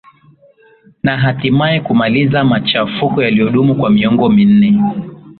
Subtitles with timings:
[1.03, 4.79] na hatimaye kumaliza machafuko yaliodumu kwa miongo minne